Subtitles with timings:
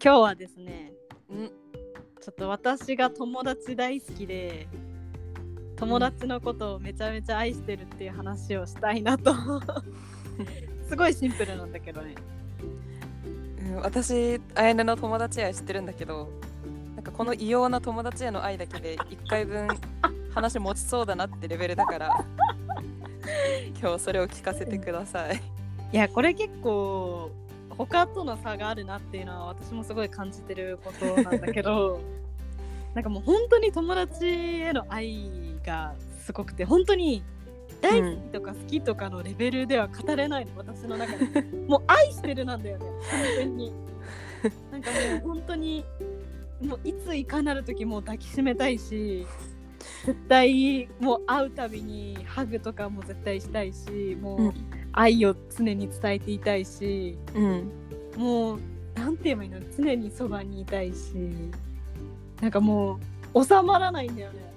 [0.00, 0.92] 今日はですね
[1.28, 1.48] ん。
[2.20, 4.68] ちょっと私が友達大好きで
[5.74, 9.34] 友達のことをめちゃめちゃ愛してるっていう話をしたいなと。
[10.88, 12.14] すごいシンプルなんだけどね。
[13.62, 16.28] うん私あやねの友達愛知ってるんだけど
[16.94, 19.68] なんかこの異様な友達への愛だけで1回分
[20.32, 22.24] 話持ちそうだなってレベルだから
[23.80, 25.42] 今日それを聞かせてください。
[25.92, 27.32] いやこれ結構
[27.78, 32.00] 他との差があるなっていうのは私もすごい感じてることなんだけど
[32.94, 35.30] なんかもう本当に友達への愛
[35.64, 37.22] がすごくて本当に
[37.80, 41.42] 大好きとか好きとかのレベルでは語れないの、私の中で。
[41.68, 43.72] もう愛してるなんだよね完全に。
[44.72, 45.84] なんかもう本当に
[46.60, 49.26] もういついかなる時もう抱きしめたいし
[50.04, 54.54] 絶対もう会うたびにハグとかも絶対したいしもう、うん
[54.98, 57.70] 愛を常に伝えていたいしうん、
[58.16, 58.60] もう
[58.96, 59.60] なんて言えばいいの？
[59.76, 61.14] 常にそばにいたいし
[62.40, 62.98] なんかも
[63.32, 64.52] う収まらないんだよね。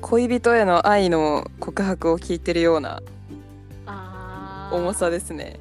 [0.00, 3.02] 恋人への愛の告白を聞いてるような
[4.70, 5.58] 重さですね。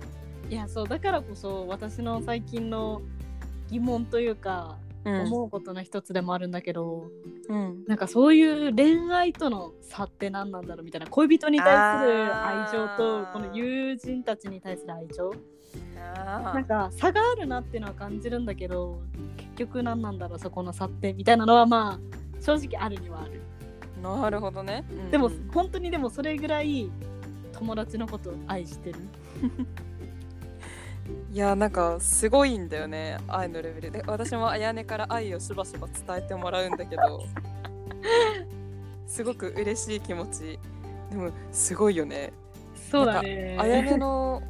[0.52, 3.02] いやそうだからこそ私の最近の
[3.72, 7.10] 疑問というか、うん思うことの一つでもあるんだけど
[7.50, 7.84] うん。
[7.88, 15.32] なんかそういう恋愛との差って何なんだろうみたいな恋人に対する愛情とこの友人たちに対する愛情。
[16.16, 19.02] あなんか差があるなっていうのは感じるんだけど
[19.36, 23.42] 結局何なんだろうそこの差ってみたいなのはまあ正直あるにはある。
[24.02, 24.86] ーなるほどね。
[24.90, 25.12] うん。
[25.12, 26.90] でも本当にでもそれぐらい
[27.54, 29.00] 友達のことを愛してる
[31.32, 33.92] いやなんかすごいんだよね愛のレベル。
[33.92, 37.24] で私もあやねから愛をしばしば伝えてもらうんだけど
[39.08, 40.60] すごく嬉しい気持ち。
[41.12, 42.34] でもすごいよね。
[42.90, 43.58] そうだね。
[43.60, 44.42] あやねの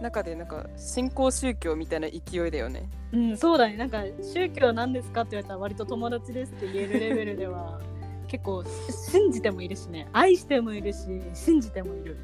[0.00, 2.88] 中でなんか新興宗教みたいな勢いだよね。
[3.12, 3.76] うんそうだね。
[3.76, 7.80] なんか宗教なんですかって言われたら割と友達ですって言えるレベルでは
[8.26, 8.64] 結構
[9.10, 10.08] 信じてもいるしね。
[10.12, 12.18] 愛してもいるし信じてもいる。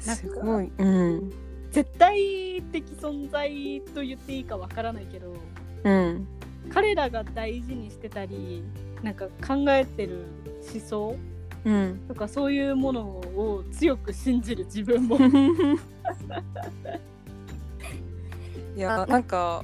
[0.00, 0.72] すごい。
[0.78, 1.32] うん
[1.74, 5.34] 絶対的存在と言っていいかわからないけど
[5.82, 6.28] うん
[6.72, 8.62] 彼らが大事にしてたり
[9.02, 10.24] なんか考えてる
[10.72, 11.16] 思想
[11.64, 15.18] うんとかそういうものを強く信じる自分も。
[18.76, 19.62] いやなんか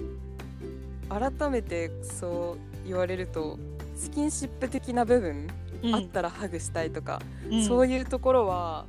[1.08, 3.58] 改めてそう言われると
[3.96, 5.48] スキンシップ的な部分、
[5.92, 7.64] あったらハグしたいとか、うん。
[7.64, 8.86] そういうところは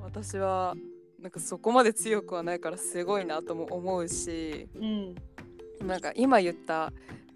[0.00, 0.76] 私は
[1.24, 5.14] なんかそこまで強くはないからすごいなとも思うしうん。
[5.86, 6.92] なんか今言った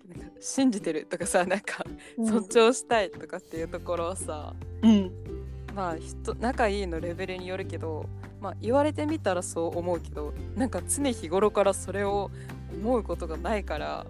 [0.06, 1.86] なんか信じてるとかさなんか
[2.18, 2.26] うん。
[2.26, 5.10] 尊重したいとかっていうところはさ、うん。
[5.74, 8.04] まあ人仲いいのレベルによるけど、
[8.42, 12.30] まあ、言われてみたらそう思うけどなんか常日頃からそれを
[12.70, 14.06] 思うことがないから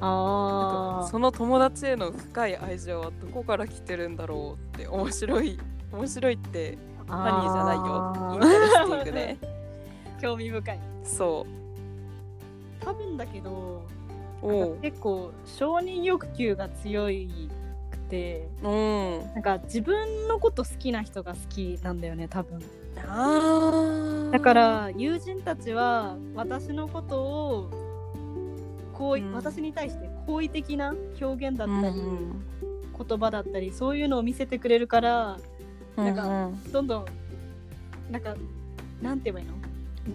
[0.00, 1.10] あー。
[1.10, 5.58] その友達への深い愛情はどこから来てるんだろうって面白い
[5.90, 6.76] 面白いって
[7.06, 8.30] funny じゃないよ。
[8.34, 9.38] interesting ね
[10.20, 10.78] 興味深い。
[11.04, 11.46] そ
[12.80, 13.82] 多分だけど
[14.82, 17.48] 結構承認欲求が強い
[17.90, 19.18] くてうん。
[19.34, 22.60] なんか自分のこと好きな人が好きなんだよね多分。
[23.08, 27.70] あだから友人たちは私のことを
[28.92, 29.32] 好意、うん。
[29.32, 32.42] 私に対して好意的な表現だったり、うん
[33.08, 35.42] 言葉だったりそういうのを見せてくれるからうん
[35.96, 36.72] なんかうん。
[36.72, 37.04] どんどん
[38.10, 38.34] なんか
[39.00, 39.54] なんて言えばいいの？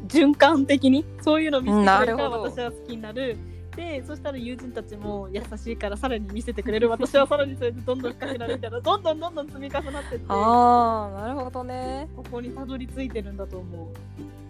[0.08, 1.06] 循環的に？
[1.22, 3.38] そういうのを見せてくれるから私は好きになる。
[3.76, 6.90] でそしたら友人たちも優しいからさらに見せてくれる。
[6.90, 12.10] 私はさらにそれでどんどん深くなるみたいなどんどんどんどん積み重なってってこああなるほどね。
[12.32, 13.88] こにたどり着いてるんだと思う。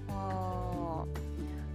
[0.09, 1.03] あ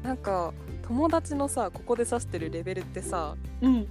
[0.03, 0.07] ー。
[0.07, 0.55] なんか
[0.89, 3.87] 友達のさここで指してるレベルってさうん、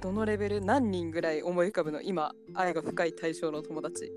[0.00, 0.60] どのレベル？
[0.60, 2.00] 何人ぐらい思い浮かぶの？
[2.00, 4.12] 今愛が深い対象の友達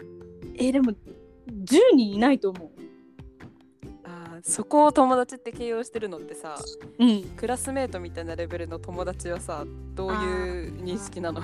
[0.58, 0.96] えでも10
[1.96, 2.70] 人いないと思う。
[4.04, 6.56] あーそこを友達って形容してるのってさ
[7.00, 11.42] うん、クラスメートみたいなレベルの友達はさどういう認識なの？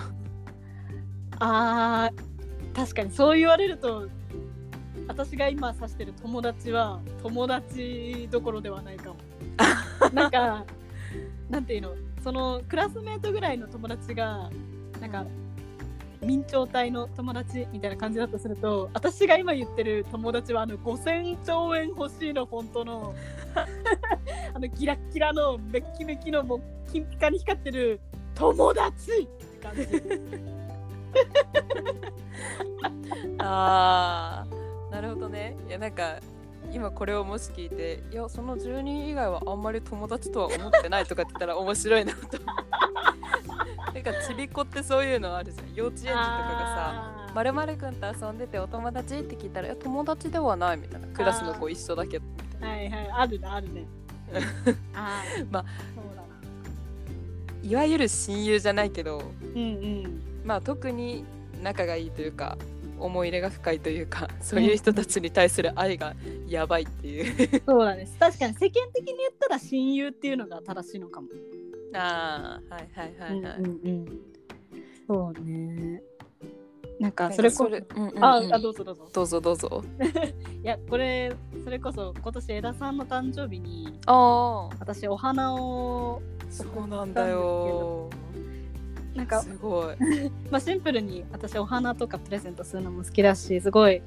[1.40, 4.08] あー確かにそう言われると
[5.08, 9.16] 私が今指してる友達は友達どころではないかも。
[10.14, 10.66] なんか
[11.50, 11.96] なんていうの？
[12.24, 14.50] そのクラスメートぐらいの友達が
[15.02, 15.26] なんか
[16.24, 23.14] 明朝体の友達みたいな感じだとすると私が今言ってる友達はあの5000兆円欲しいの本当の
[24.54, 26.62] あのギラッギラのメッキメキのもう
[26.92, 28.00] 金ピカに光ってる
[28.36, 29.88] 友達って感じ。
[33.40, 36.20] あーなるほどねいやなんか
[36.74, 42.20] 今これをもし聞いていやその10人以外はあんまり友達とは思ってないとかって言ったら面白いなと
[43.94, 45.74] なんかちびっこってそういうのあるじゃん。
[45.76, 51.08] 幼稚園児とかがさ「まるまるくんと遊んでてお友達?」って聞いたら「いや友達ではない」みたいな。
[51.08, 52.26] クラスの子一緒だけど。
[52.26, 53.12] みたいはいはい。
[53.12, 53.86] あるねあるね。
[55.52, 57.70] まあそうだなな。
[57.70, 59.22] いわゆる親友じゃないけど
[59.56, 59.66] うんう
[60.08, 60.22] ん。
[60.44, 61.24] まあ特に
[61.62, 62.58] 仲がいいというか
[63.04, 66.16] 思い入れが深いというかそういう人たちに対する愛が
[66.48, 67.62] やばいっていう。
[67.66, 68.08] そうだね。
[68.20, 71.28] 確かに世間的に言ったら親友っていうのが正しいのかも。
[71.96, 74.20] ああはいはいはいはい、うんうんうん。
[75.08, 76.02] そうね。
[77.00, 78.24] なんかそれこそうんうんうん。
[78.24, 79.10] ああどうぞどうぞ。
[79.14, 79.84] どうぞどうぞ。
[80.64, 81.34] いやこれ
[81.64, 88.10] それこそ今年枝さんの誕生日にああ私お花をそうなんだよ
[89.16, 89.96] なんか、すごい。
[90.50, 94.02] まあ、シンプルに私お花とかプレゼントするのも好きだしすごい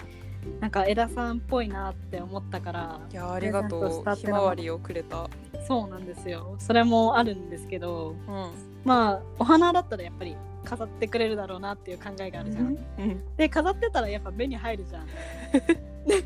[0.60, 4.14] なんか枝さんっぽいなって思ったからいやありがとう。
[4.16, 5.28] ひまわりをくれた。
[5.66, 6.54] そうなんですよ。
[6.58, 8.50] それもあるんですけどうん。
[8.84, 12.66] まあお花だったらやっぱり飾ってくれるだろうなっていう考えがあるじゃん。
[12.66, 12.68] う
[13.02, 13.36] ん。
[13.36, 15.06] で飾ってたらやっぱ目に入るじゃん。
[16.06, 16.22] で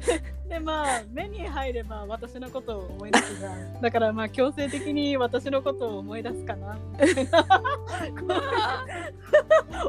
[0.48, 3.80] でまあ目に入れば私のことを思い出すじゃん。
[3.80, 6.76] だからまあ強制的に私のことを思い出すかな。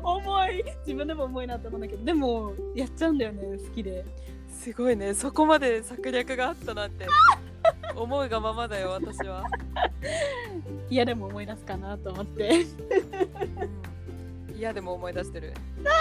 [0.03, 4.05] 重い自分でも重いなって思うんだけどでもやっちゃうんだよね好きで。
[4.47, 7.07] すごいねそこまで策略があったなんて
[7.95, 9.43] 思うがままだよ私は、
[10.89, 12.67] いやでも思い出すかなと思って。
[14.51, 15.55] うん、いやでも思い出してる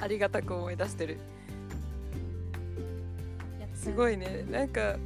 [0.00, 1.18] ありがたく思い出してる
[3.80, 4.96] すごいねなんか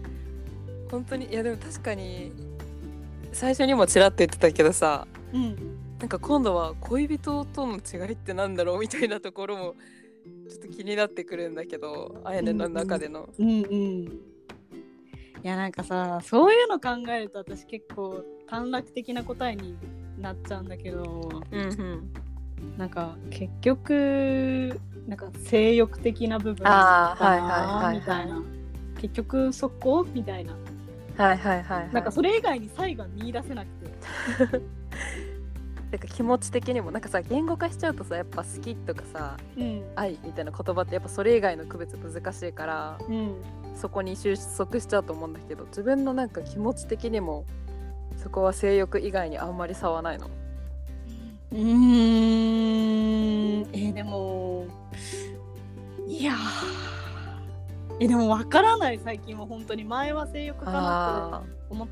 [0.90, 2.32] 本当にいやでも確かに
[3.32, 5.56] 最初にもちらっと言ってたけどさうん。
[5.98, 9.74] なんか今度は恋人との違いってなんだろうみたいなところも
[10.50, 13.28] ちょっと気になってくるんだけどあやねの中での。
[13.38, 14.34] うんうん。
[15.44, 19.76] いやなんかさそういうの考えると私結構短絡的な答えに
[20.18, 22.12] なっちゃうんだけどうんうん、
[22.78, 28.42] なんか結局なんか性欲的な部分あーかなみたいな
[29.08, 30.04] 結局そこ？
[30.14, 30.54] みたいな。
[31.16, 31.92] はいはいはい、はい。
[31.92, 33.90] なんかそれ以外に差異が見出せなくて。
[35.92, 39.82] てか気持ち的にもなんかさ言語化しちゃうとさやっぱ好きとかさうん。
[39.94, 43.34] 愛みたいな言葉ってやっぱそれ以外の区別難しいからうん
[43.76, 47.44] そこに収束しちゃうと思うんだけど自分のなんか気持ち的にも
[48.16, 50.28] そこは性欲以外にあんまり差はないの？
[51.52, 51.62] うーん。
[53.72, 54.64] えーでも
[56.08, 56.36] いやー
[58.00, 58.98] えでも分からない。
[58.98, 61.88] 最近は本当に前は性欲かなって思っ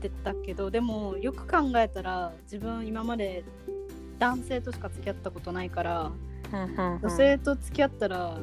[0.00, 3.44] てたけどでもよく考えたら自分今まで
[4.18, 6.12] 男性としか付き合ったことないから
[6.52, 8.36] 女女性と付き合ったら、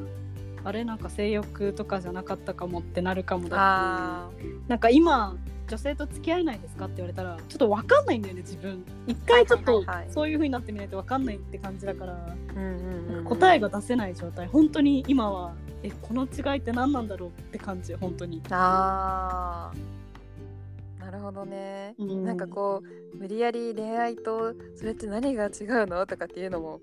[0.64, 4.28] あれなんか性欲とかじゃなかったかもってなるかもだ
[4.68, 5.36] なんか今
[5.68, 8.84] 女性と付き合えないですかって言われたらちょっと分かんないんだよね自分。
[9.06, 12.36] 一回ちょっとそういう風になってみないと分かんないって感じだから、
[13.24, 14.48] 答えが出せない状態。
[14.48, 20.00] 本当に今はえこの違いって何なんだろうって感じ本当に、あー。
[21.04, 21.94] なるほどね。
[21.98, 22.24] うん。
[22.24, 25.50] なんかこう無理やり恋愛とそれって何が違う
[25.86, 26.80] のとかっていうのも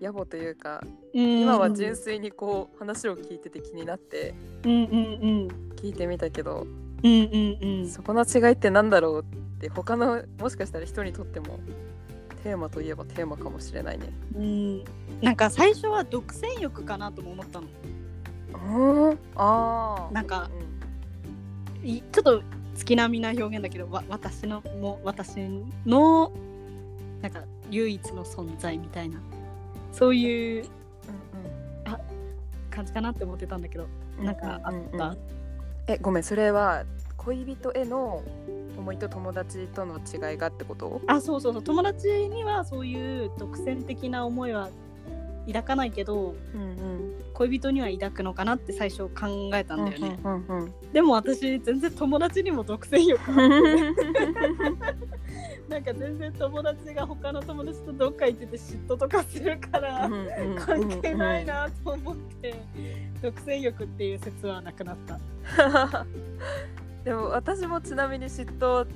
[0.00, 0.82] 野暮というか
[1.12, 4.34] 今今は純粋にこう話を聞いてて気になって。
[4.64, 5.48] うんうんうん。
[5.76, 6.66] 聞いてみたけど
[7.02, 7.88] うんうんうん。
[7.88, 11.60] そこの違いってなんだろうって他のもしかしたら人にとっても
[12.42, 14.10] テーマといえばテーマかもしれないね。
[14.34, 14.84] うん。
[15.22, 17.68] なんか最初は独占欲かなとも思ったの
[18.66, 19.18] うん。
[19.36, 20.12] あー。
[20.12, 20.50] なんか
[21.82, 22.42] ういちょっと
[22.74, 25.38] 月並みな表現だけどわ私のも私
[25.86, 26.32] の
[27.22, 29.20] なんか唯一の存在みたいな
[29.92, 30.70] そういううん
[32.70, 33.86] 感じかなって思ってたんだけど
[34.18, 35.18] うんなんかあった、うんうんうん
[35.86, 36.84] えごめんそれは
[37.16, 38.22] 恋人への
[38.78, 41.00] 思いと友達との違いがってこと？
[41.08, 41.62] あそうそうそう。
[41.62, 44.68] 友達にはそういう独占的な思いは
[45.46, 47.14] 抱かないけどうんうん。
[47.34, 53.20] 恋人には抱くのかなって最初考えたんだよね、うんうんでも私全然友達にも独占欲
[55.70, 60.10] なんか全然友達が他の友達とどっか行ってて嫉妬とかするから
[60.58, 62.54] 関係ないなと思って
[63.22, 65.18] 独占欲っていう説はなくなった。
[67.04, 68.86] でも私もちなみに嫉妬、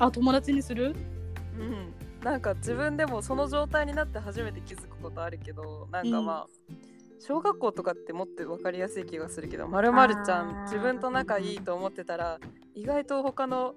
[0.00, 0.94] あ友達にする？
[1.58, 1.92] うん、
[2.24, 6.46] なんか自分でもその状態になって初めて気づくことあるけどなんかまあ、
[7.20, 12.40] 小学校とかってもっと分かりやすい気がするけどまるまるちゃん自分と仲いいと思ってたら
[12.74, 13.74] 意外と他の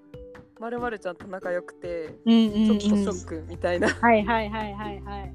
[0.60, 5.34] まるまるちゃんと仲良くてうんうん、ちょっとショックみたいなはいはいはいはいはい。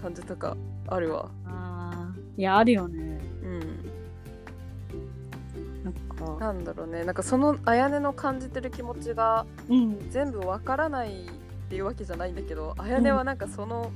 [0.00, 1.30] 感じとかあるわ。
[1.46, 2.40] あー。
[2.40, 3.20] いやあるよね。
[3.42, 3.46] う
[6.36, 6.40] ん。
[6.40, 7.04] なんだろうね。
[7.04, 10.10] なんかそのあやねの感じてる気持ちがうん。
[10.10, 11.26] 全部わからない
[11.68, 13.92] っていうわけじゃないんだけどあやねはなんかその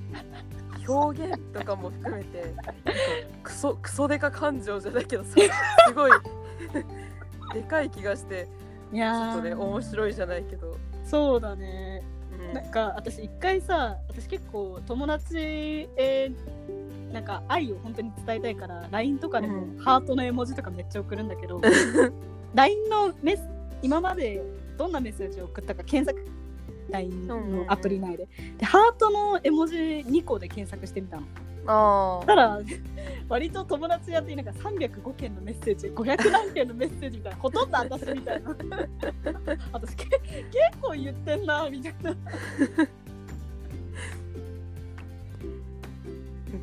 [0.87, 2.55] 表現とかも含めて
[3.43, 5.31] クソクソデカ感情じゃないけどさ
[5.89, 6.13] すごい
[7.55, 8.47] でかい気がして
[8.91, 12.03] ちょいやっとねー面白いじゃないけど、そうだね。
[12.31, 12.53] うん。
[12.53, 16.31] なんか私一回さ私結構友達へ
[17.11, 19.79] なんか愛を本当に伝えたいから LINE とかでもうん。
[19.79, 21.59] ハートの絵文字とかめっちゃ送るんだけど
[22.55, 23.49] LINE のメス
[23.81, 24.43] 今まで
[24.77, 26.42] どんなメッセージを送ったか検索
[26.91, 28.29] LINE のアプリ内で。
[28.59, 31.23] でハートの絵文字2個で検索してみたの。
[31.67, 32.61] あたら
[33.29, 38.51] 割と友達やってなんか305件のメッセージ500何件のメッセージみたいなほとんど私みたいな。
[39.73, 40.19] 私け結
[40.81, 42.17] 構言ってんなみたいな。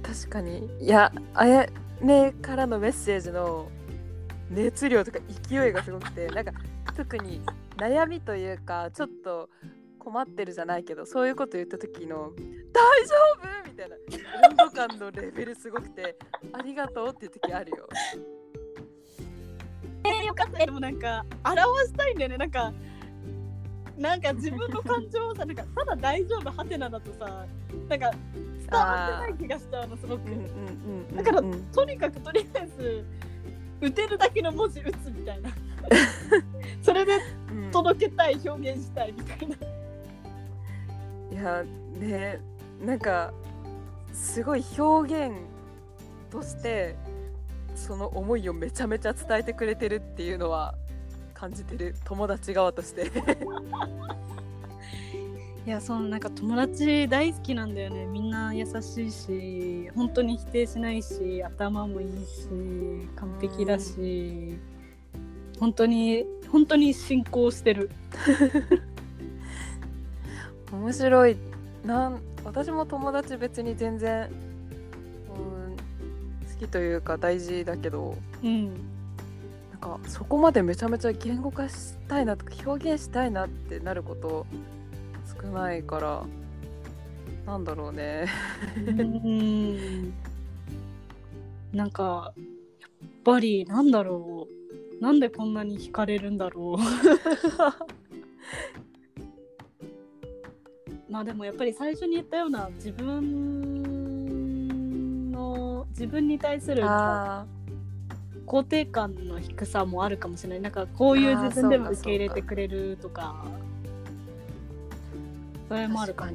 [0.03, 0.69] 確かに。
[0.81, 1.69] いやあや
[2.01, 3.69] ねからのメッセージの
[4.49, 6.51] 熱量とか勢いがすごくてなんか
[6.95, 7.41] 特に
[7.77, 9.49] 悩みというかちょっと
[10.09, 12.31] 困ってるじゃないけどそういうこと言った時の
[12.73, 13.95] 「大丈夫!」みたいな。
[14.49, 16.17] 温度感のレベルすごくて
[16.51, 17.87] 「ありがとう」っていう時あるよ。
[20.03, 20.65] えー、よかった。
[20.65, 22.37] でもなんか表したいんだよね。
[22.37, 22.73] なんか
[23.97, 27.45] なんか自分の感情をさなんかただ大丈夫ハテナだとさ
[27.87, 33.05] なんか伝わってない気がしちゃうのすごく、うんうんうんうんだからうんとにかくとりあえず
[33.81, 35.51] 打てるだけの文字打つみたいな。
[36.81, 37.19] それで
[37.51, 37.71] うん。
[37.71, 39.55] 届けたい表現したいみたいな
[41.31, 41.63] いや
[41.99, 42.39] ね
[42.83, 43.31] なんか
[44.13, 45.35] すごい表現
[46.31, 46.95] として
[47.75, 50.75] その思いをめちゃめちゃ伝えてくれてるっていうのは
[51.33, 51.95] 感じてる。
[52.03, 53.09] 友達側として。
[55.65, 58.05] いやそうなんか友達大好きなんだよね。
[58.05, 62.47] みんな優しいし本当に否定しないし頭もいいし
[63.15, 64.57] 完璧だし。
[65.59, 67.91] 本当に本当に進行してる
[70.71, 71.37] 面白い。
[71.85, 74.29] なん私も友達別に全然、
[75.29, 75.33] う
[75.71, 75.75] ん、
[76.51, 78.65] 好きというか大事だけどうん。
[79.71, 84.45] なんかそこまでめちゃめちゃ言語化したいなとか表現したいなってなること
[85.41, 86.23] 少ないから
[87.45, 88.27] なんだろうね。
[88.77, 90.13] うん。
[91.73, 92.33] なんか
[92.79, 92.89] やっ
[93.23, 94.59] ぱりなんだろう。
[94.99, 96.77] なんでこんなに惹かれるんだろう
[101.09, 103.31] まあでもやっぱり最初に言ったような自分
[105.31, 107.45] の自分に対するあ
[108.45, 110.61] 肯定感の低さもあるかもしれない。
[110.61, 113.45] なんかこういう自分でも受け入れてくれるとか
[115.67, 116.31] それーもあるかも。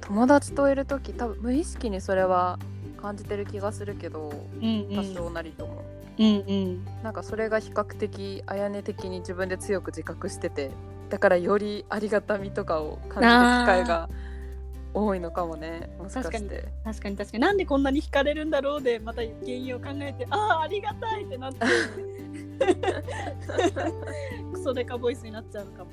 [0.00, 2.58] 友達といる時多分無意識にそれは
[3.00, 4.32] 感じてる気がするけど
[4.62, 4.96] うんうん。
[4.96, 5.84] 多少なりとも、
[6.18, 6.84] うんうん。
[7.02, 10.70] なんかそれが比較的あやね的に自分で強く自覚してて
[11.08, 14.08] だからよりありがたみとかを感じる機会が
[14.94, 16.68] 多いのかもねもしか確かにして。
[16.84, 17.42] 確かに確かに。
[17.42, 21.58] なんでこんなに惹かれるんだろうでまた原因を考えてああありがたいってなって。
[24.52, 25.90] クソデカボイスになっちゃうのかも。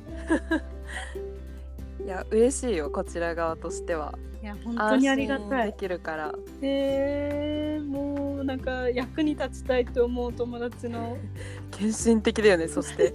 [2.04, 4.18] いや嬉しいよこちら側としては。
[4.42, 6.36] いや本当にありがた安心でいきるから。
[6.62, 11.18] えー、もうなんか役に立ちたいと思う友達の。
[11.72, 13.14] 献身的だよねそして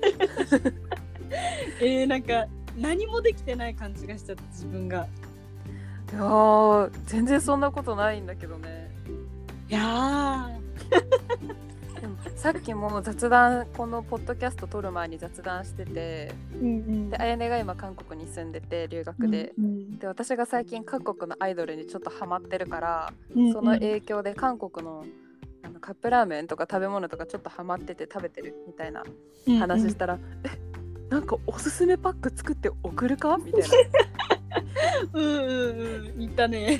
[1.80, 2.46] えー、なんか
[2.76, 5.06] 何もできてない感じがしちゃって自分が。
[6.12, 8.90] いやー全然そんなことないんだけどね。
[9.68, 10.50] いや
[12.00, 16.70] でもさっきも雑談このポッドキャスト撮る前に雑談しててーうんう
[17.06, 17.10] ん。
[17.10, 25.04] であやねが今韓国に住んでて留学で、うんで私が最近各国のアイドルにちょっとハマってるから、うんその影響で韓国の
[25.62, 29.04] あのカップラーメンとか食べ物とかちょっとハマってて食べてるみたいな
[29.58, 30.69] 話したら「え
[31.10, 33.36] なんかおすすめパック作って送るか?
[33.44, 33.62] 」みたい
[35.12, 36.78] うんうんうん言ったね。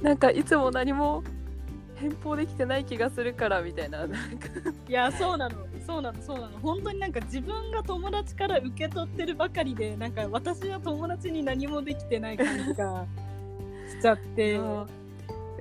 [0.00, 1.22] な なんかいつも何も
[1.96, 4.06] 返報できてない気がするからみたいな。
[4.06, 4.16] なんか
[4.88, 5.56] いやそうなの。
[5.86, 6.58] そうなのそうなの。
[6.60, 13.06] 本当になんか自分が友達から受け取ってるばかりでなんか私は友達に何もできてない感じが
[13.90, 14.60] しちゃって。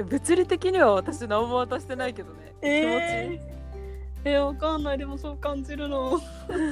[0.03, 3.58] 物理的には私何も渡してないけどね、えー、
[4.29, 4.97] えー、わかんない。
[4.97, 6.19] でもそう感じるの。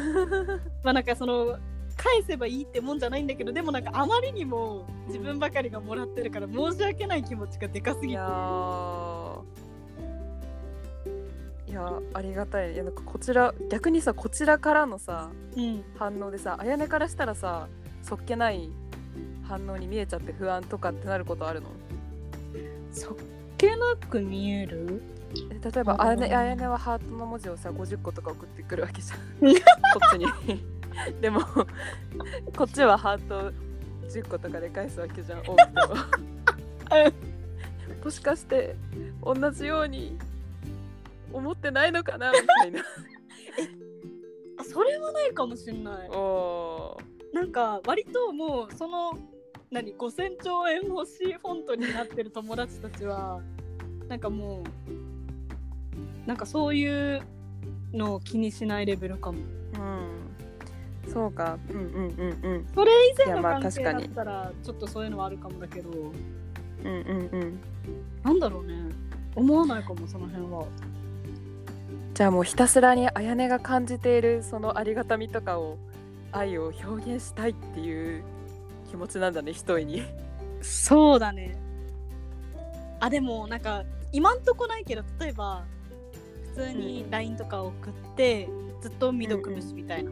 [0.83, 1.57] まあなんかその
[1.95, 8.11] 返せばいいってもんじゃないんだけどでもなんかあまりにも自分ばかりがもらってるから申し訳ない気持ちがでかすぎて。
[8.11, 9.41] いやー。
[11.67, 12.73] いやーありがたい。
[12.73, 15.83] いやなんかこちら逆にさこちらからのさうん。
[15.97, 17.67] 反応でさあやねからしたらさ
[18.03, 18.69] そっけない
[19.47, 21.67] 反応に見えちゃって不安とかってなることあるの？
[22.91, 23.15] そっ
[23.57, 25.01] けなく見える？
[25.51, 29.19] え例えばうんあやねあやねはハートの文字をさ50個とか送ってくるわけじゃん。
[29.19, 29.25] こ
[30.07, 30.27] っちに。
[31.21, 31.41] でも
[32.55, 33.51] こっちはハート
[34.09, 35.63] 10個とかで返すわけじゃん多くて
[37.03, 37.13] も
[38.05, 38.75] もしかして
[39.23, 40.17] 同じように
[41.33, 42.81] 思ってないのかなみたいな。
[44.59, 46.09] あそれはないかもしんない。
[47.33, 49.19] なんか割ともうその
[49.71, 53.41] 何5000兆円欲しいフォントになってる友達たちは
[54.07, 57.21] なんかもうなんかそういう
[57.93, 59.39] のを気にしないレベルかも。
[59.75, 59.77] う
[61.09, 61.11] ん。
[61.11, 61.57] そうか。
[61.69, 62.67] うんうんうんうん。
[62.75, 66.11] それ以前の関係確かにだったらちょっとそういうのはあるかもだけどうん
[66.85, 67.59] うんうん。
[68.23, 68.75] なんだろうね。
[69.35, 70.65] 思わないかもその辺は。
[72.13, 75.77] じゃあもうひたすらにあやねが感じているそのありがたみとかを
[76.31, 78.23] 愛を表現したいっていう
[78.89, 80.03] 気持ちなんだね一重に。
[80.61, 81.55] そうだね。
[82.99, 85.63] あでもなんか今んとこないけど例えば
[86.55, 88.49] 普通に LINE とか送って、
[88.81, 90.11] ずっと未読無視みたいな、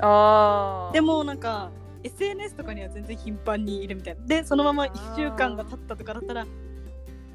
[0.00, 1.70] ああでもなんか
[2.02, 4.26] SNS とかには全然頻繁にいるみたいな。
[4.26, 6.44] でそのまま1週間が経ったとかだったら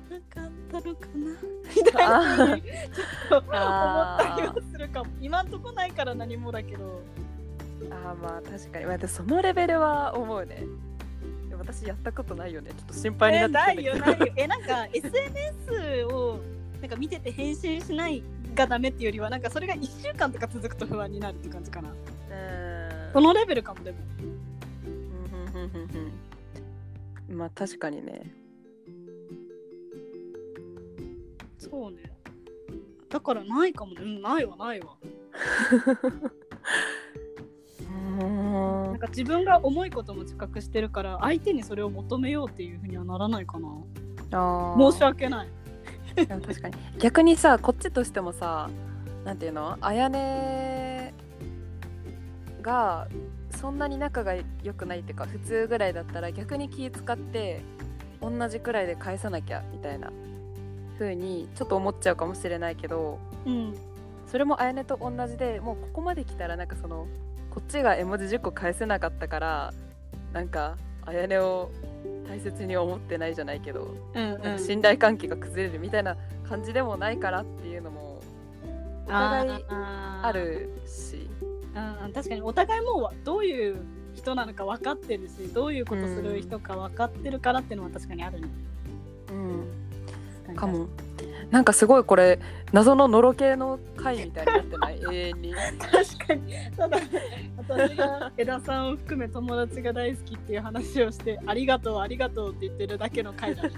[0.09, 1.37] なんかあったのかな？
[1.75, 2.63] みたいなちょっ
[3.29, 5.09] と思ったりはするかも。
[5.19, 7.01] 今んとこないから何もだけど
[7.91, 10.63] あーまあ確かに、まあ、でそのレベルは思うね。
[11.57, 12.71] 私やったことないよね。
[12.71, 14.27] ちょっと心配にえなってないよないよ。
[14.35, 16.39] えなんか SNS を
[16.81, 18.23] なんか見てて返信しない
[18.53, 21.89] がダメっていうよりはなんかそれが1週間とか続くと不安になるって感じかな。
[21.89, 23.13] うーん。
[23.13, 23.97] そのレベルかもでも。
[24.85, 27.37] うんふんふんふん。
[27.37, 28.31] まあ確かにね。
[31.57, 31.97] そうね。
[33.09, 34.01] だからないかもね。
[34.03, 34.97] うんないわないわ
[38.15, 38.93] なん。
[38.93, 43.69] んか自分が重いことも自覚してるから相手にそれを求めようっていうふうにはならないかな。
[44.31, 44.91] あー。
[44.91, 45.47] 申し訳ない。
[46.15, 46.75] 確かに。
[46.99, 48.69] 逆にさこっちとしてもさ
[49.23, 49.77] なんていうの？
[49.81, 51.13] あやね
[52.61, 53.07] が
[53.51, 57.61] そんなに仲が良くないっていうか普通ぐらいだったら逆に気使って
[58.21, 60.11] 同じくらいで返さなきゃみたいな。
[60.97, 63.19] 風にちょっと思っちゃうかもしれないけど。
[63.45, 63.75] うん。
[64.27, 67.05] それもあやねと同じでもうここまで来たらなんかその
[67.55, 69.73] こっちが絵文字10個返せなかったから
[70.33, 71.71] なんかあやねを
[72.27, 74.59] 大切に思ってないじゃないけどうんうん。
[74.59, 76.17] 信頼関係が崩れるみたいな
[76.49, 78.21] 感じでもないからっていうのも
[79.07, 81.29] お互いあるし。
[81.73, 82.13] うんうん。
[82.13, 83.77] 確かにお互いもうどういう
[84.13, 88.49] 人なのか分かってるしどういうことする人か分かってるからっていうのは確かにあるね。
[90.49, 90.55] うん。
[90.55, 90.87] かも
[91.51, 92.39] なんかすごいこれ
[92.73, 94.99] 謎ののろけの回みたいになってない？
[95.15, 95.53] 永遠に。
[95.53, 96.53] 確かに。
[96.75, 96.97] ただ
[97.57, 103.69] 私が枝さんを含め友達が大好きっていう話をしてありがとうありがとうって言ってるだけの回だね。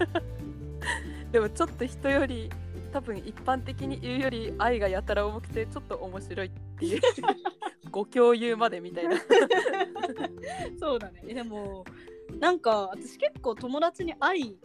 [1.32, 2.50] でもちょっと人より
[2.94, 6.50] 多分一般的に言うより愛がやたら重くてちょっと面白いっ
[6.80, 7.02] ていう。
[7.92, 9.18] ご共有までみたいな。
[10.80, 11.34] そうだね。
[11.34, 11.86] でも
[12.40, 14.56] なんか私結構友達に愛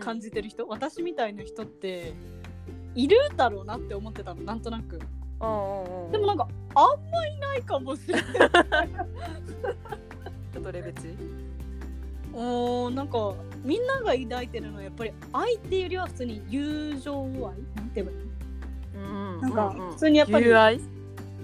[0.00, 2.14] 感じてる人、私みたいな人って
[2.94, 4.98] いるだろうなって思ってたのなんとなく。
[5.40, 6.12] うんうんうん。
[6.12, 8.24] でもなんかあんまいないかもしれない。
[10.52, 11.16] ちょっとレベチ？
[12.32, 13.34] おーなんか
[13.64, 17.32] みんなが抱いてるのはやっぱり愛っていうよりは普通に友情愛？
[17.32, 17.54] なん
[17.90, 18.18] て言えばいい？
[18.94, 18.98] う
[19.38, 19.90] んなんかうんうん。
[19.92, 20.80] 普通にやっぱり友愛？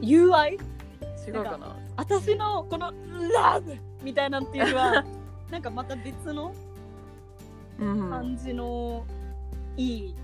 [0.01, 0.53] 友愛？
[0.55, 1.77] 違うかな？
[1.97, 2.92] 私のこの
[3.35, 5.05] ラブみたいなんっていうよりは
[5.51, 6.65] なんかまた別のうん
[7.79, 9.05] 感じの
[9.77, 10.15] いい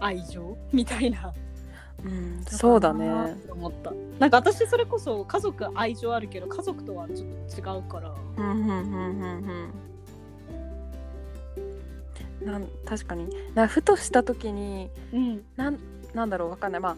[0.00, 1.32] 愛情みたいな。
[2.04, 3.92] うんそうだなね思った。
[4.18, 8.12] なんか私それこそ家族愛情あるけど家族とはちょっと違うから。
[8.36, 9.72] うんうんうんうん
[12.40, 15.42] うんなん確かになふとした時にうん。
[15.56, 15.78] なん
[16.12, 16.96] なんだろうわかんないまあ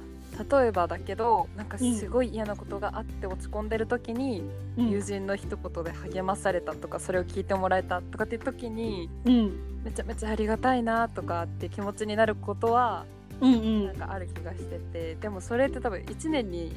[0.50, 4.42] 例えばだけどなんかうんすごい嫌なことがあって落ち込んでる時に、
[4.76, 9.52] うん友人の一言で励まされたとかそれを聞いてもらえたとかっていう時にうん。
[9.84, 13.04] めちゃめちゃありがたいなとかって気持ちになることは
[13.40, 16.72] うんうんなんかある気がしててでもそれって多分1年に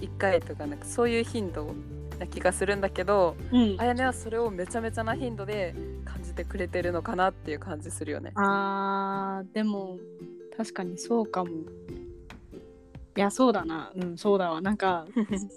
[0.00, 1.74] 1回とかなんかそういう頻度
[2.18, 8.32] な気がするんだけどうんあやねはそれをめちゃめちゃな頻度で感じてくれてるのかなっていう感じするよね。
[8.34, 9.98] あーでも
[10.56, 11.50] 確かにそうかも。
[13.18, 13.90] いやそうだな。
[13.96, 14.60] うんそうだわ。
[14.60, 15.04] なんか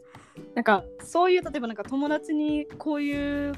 [0.55, 3.53] なんかそういう例えばなんか友達にこういう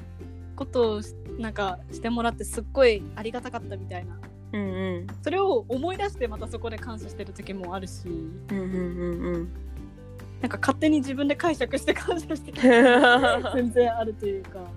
[0.56, 4.20] ことをしなんかしてもらってすっごいありがたかったみたいな。
[4.52, 5.06] うんうん。
[5.22, 8.06] それを思い出してまたそこで感謝してる時もあるし。
[8.06, 8.64] うんうん
[9.24, 9.48] うん
[10.42, 12.52] なんか勝手に自分で解釈して感謝して
[13.54, 14.70] 全然あるというか。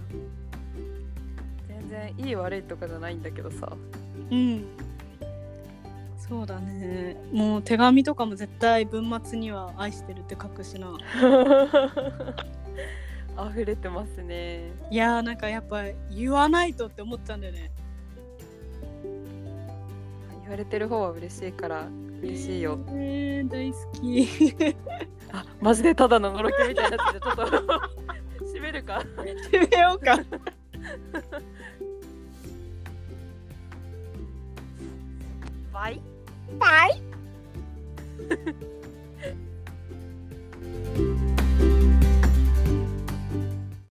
[1.68, 3.76] 全然いい悪いとかじゃないんだけどさ。
[4.32, 4.87] うん
[6.28, 7.16] そうだね。
[7.32, 10.92] もう手紙とかも絶対文末には愛してるって書くしな。
[13.50, 14.72] 溢れてますね。
[14.90, 17.72] いやーなんかやっぱ言わないとって思っちゃうんだよね。
[20.42, 21.88] 言われてる方は嬉しいから
[22.22, 24.28] 嬉しいよ、えー、大好き。
[25.32, 27.46] あマジでただののろけみたいになっててちょっと
[28.46, 29.04] 閉めるか。
[29.52, 30.18] 決めようか。
[35.74, 36.02] バイ
[36.60, 37.02] バイ